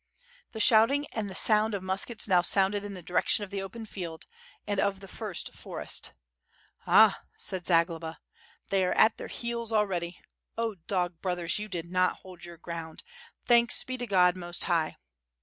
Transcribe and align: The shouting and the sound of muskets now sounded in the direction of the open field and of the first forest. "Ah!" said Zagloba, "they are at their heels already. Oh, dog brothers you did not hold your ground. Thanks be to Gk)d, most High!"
The 0.53 0.59
shouting 0.59 1.05
and 1.13 1.29
the 1.29 1.35
sound 1.35 1.75
of 1.75 1.83
muskets 1.83 2.27
now 2.27 2.41
sounded 2.41 2.83
in 2.83 2.95
the 2.95 3.03
direction 3.03 3.43
of 3.43 3.51
the 3.51 3.61
open 3.61 3.85
field 3.85 4.25
and 4.65 4.79
of 4.79 4.99
the 4.99 5.07
first 5.07 5.53
forest. 5.53 6.13
"Ah!" 6.87 7.21
said 7.37 7.67
Zagloba, 7.67 8.17
"they 8.69 8.83
are 8.83 8.93
at 8.93 9.17
their 9.17 9.27
heels 9.27 9.71
already. 9.71 10.19
Oh, 10.57 10.73
dog 10.87 11.21
brothers 11.21 11.59
you 11.59 11.67
did 11.67 11.91
not 11.91 12.15
hold 12.23 12.45
your 12.45 12.57
ground. 12.57 13.03
Thanks 13.45 13.83
be 13.83 13.95
to 13.99 14.07
Gk)d, 14.07 14.35
most 14.37 14.63
High!" 14.63 14.97